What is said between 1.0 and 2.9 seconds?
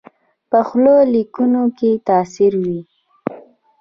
لیکنو کې تاثیر وي